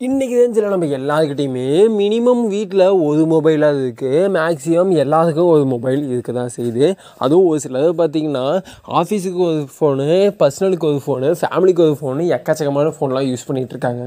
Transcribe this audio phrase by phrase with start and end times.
[0.00, 1.64] இன்றைக்கி தான் சில நம்ம எல்லாருக்கிட்டையுமே
[2.00, 6.88] மினிமம் வீட்டில் ஒரு மொபைலாக இருக்குது மேக்ஸிமம் எல்லாத்துக்கும் ஒரு மொபைல் இருக்க தான் செய்யுது.
[7.24, 8.44] அதுவும் ஒரு சிலது பார்த்திங்கன்னா
[9.00, 10.06] ஆஃபீஸுக்கு ஒரு ஃபோனு
[10.42, 14.04] பர்சனலுக்கு ஒரு ஃபோனு ஃபேமிலிக்கு ஒரு ஃபோனு எக்கச்சக்கமான ஃபோன்லாம் யூஸ் பண்ணிகிட்டு இருக்காங்க.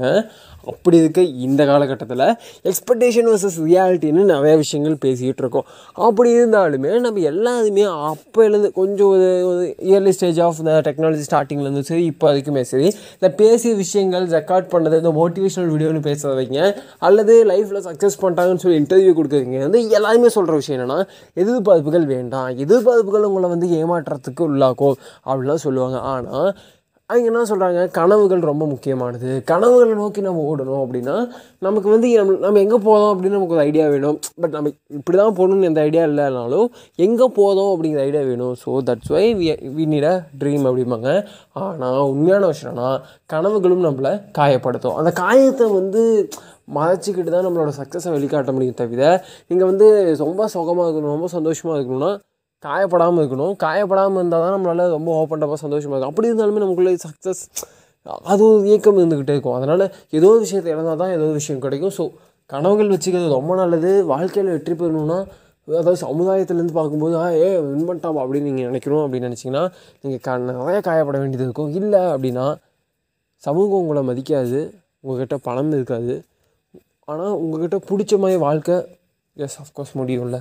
[0.70, 2.24] அப்படி இருக்க இந்த காலகட்டத்தில்
[2.70, 5.66] எக்ஸ்பெக்டேஷன் வர்சஸ் ரியாலிட்டின்னு நிறைய விஷயங்கள் பேசிக்கிட்டு இருக்கோம்.
[6.06, 12.04] அப்படி இருந்தாலுமே நம்ம எல்லாருமே அப்போலேருந்து கொஞ்சம் ஒரு ஒரு இயர்லி ஸ்டேஜ் ஆஃப் இந்த டெக்னாலஜி ஸ்டார்டிங்லேருந்து சரி
[12.12, 16.60] இப்போ வரைக்குமே சரி இந்த பேசிய விஷயங்கள் ரெக்கார்ட் பண்ணது இந்த மோட்டிவேஷனல் வீடியோன்னு வைங்க
[16.98, 20.98] அல்லது லைஃப்பில் சக்ஸஸ் பண்ணிட்டாங்கன்னு சொல்லி இன்டர்வியூ கொடுக்குறீங்க வந்து எல்லாருமே சொல்கிற விஷயம் என்னென்னா
[21.36, 22.48] எதிர்பார்ப்புகள் வேண்டாம்.
[22.64, 24.96] எதிர்பார்ப்புகள் உங்களை வந்து ஏமாற்றத்துக்கு உள்ளாக்கும்.
[25.26, 25.98] அப்படிலாம் சொல்லுவாங்க.
[25.98, 26.56] ஆனால்
[27.12, 29.30] அவங்க என்ன சொல்கிறாங்க கனவுகள் ரொம்ப முக்கியமானது.
[29.50, 31.16] கனவுகளை நோக்கி நம்ம ஓடணும் அப்படின்னா
[31.66, 34.18] நமக்கு வந்து நம்ம நம்ம எங்கே போகிறோம் அப்படின்னு நமக்கு ஒரு ஐடியா வேணும்.
[34.42, 36.68] பட் நம்ம இப்படி தான் போகணும்னு எந்த ஐடியா இல்லைனாலும்
[37.06, 38.54] எங்கே போதும் அப்படிங்கிற ஐடியா வேணும்.
[38.62, 41.10] So that's why we we need a dream அப்படிம்பாங்க.
[41.64, 42.88] ஆனால் உண்மையான விஷயம்னா
[43.34, 44.98] கனவுகளும் நம்மளை காயப்படுத்தும்.
[45.02, 46.02] அந்த காயத்தை வந்து
[46.76, 49.04] மறைச்சிக்கிட்டு தான் நம்மளோட சக்ஸஸை வெளிக்காட்ட முடியும் தவிர
[49.50, 49.86] நீங்கள் வந்து
[50.26, 52.10] ரொம்ப சுகமாக இருக்கணும் ரொம்ப சந்தோஷமாக இருக்கணும்னா
[52.64, 53.54] காயப்படாமல் இருக்கணும்.
[53.64, 57.42] காயப்படாமல் இருந்தால் தான் நம்மளால் ரொம்ப ஓப்பன்டாக சந்தோஷமாக இருக்கும் அப்படி இருந்தாலுமே நமக்குள்ளே சக்ஸஸ்
[58.32, 59.56] அது ஒரு இயக்கம் இருந்துக்கிட்டே இருக்கும்.
[59.58, 59.84] அதனால்
[60.18, 61.94] ஏதோ ஒரு விஷயத்தை இழந்தால் தான் ஏதோ ஒரு விஷயம் கிடைக்கும்.
[61.98, 62.04] ஸோ
[62.50, 63.90] கனவுகள் வச்சுக்கிறது ரொம்ப நல்லது.
[64.12, 65.18] வாழ்க்கையில் வெற்றி பெறணும்னா
[65.68, 69.62] அதாவது சமுதாயத்துலேருந்து பார்க்கும்போது ஆ ஏ வின் பண்ணிட்டாமா அப்படின்னு நீங்கள் நினைக்கணும் அப்படின்னு நினச்சிங்கன்னா
[70.02, 71.70] நீங்கள் க நிறைய காயப்பட வேண்டியது இருக்கும்.
[71.80, 72.46] இல்லை அப்படின்னா
[73.42, 74.60] சமூகம் உங்களை மதிக்காது.
[75.04, 76.14] உங்கள்கிட்ட பணம் இருக்காது.
[77.08, 78.76] ஆனால் உங்கள்கிட்ட பிடிச்ச மாதிரி வாழ்க்கை
[79.36, 80.38] எஸ் அஃப்கோர்ஸ் முடியும்ல.